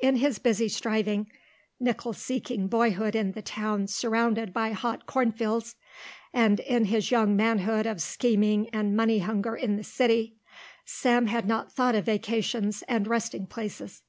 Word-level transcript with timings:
In 0.00 0.16
his 0.16 0.38
busy 0.38 0.70
striving, 0.70 1.30
nickel 1.78 2.14
seeking 2.14 2.66
boyhood 2.66 3.14
in 3.14 3.32
the 3.32 3.42
town 3.42 3.88
surrounded 3.88 4.50
by 4.54 4.72
hot 4.72 5.04
cornfields, 5.04 5.76
and 6.32 6.60
in 6.60 6.86
his 6.86 7.10
young 7.10 7.36
manhood 7.36 7.84
of 7.84 8.00
scheming 8.00 8.70
and 8.70 8.96
money 8.96 9.18
hunger 9.18 9.54
in 9.54 9.76
the 9.76 9.84
city, 9.84 10.38
Sam 10.86 11.26
had 11.26 11.46
not 11.46 11.70
thought 11.74 11.94
of 11.94 12.06
vacations 12.06 12.84
and 12.88 13.06
resting 13.06 13.46
places. 13.46 14.00